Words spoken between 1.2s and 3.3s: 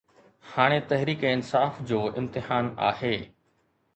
انصاف جو امتحان آهي